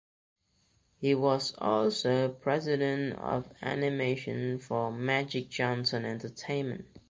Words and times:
He 0.97 1.13
was 1.13 1.53
also 1.59 2.29
president 2.29 3.19
of 3.19 3.47
animation 3.61 4.57
for 4.57 4.91
Magic 4.91 5.47
Johnson 5.49 6.05
Entertainment. 6.05 6.85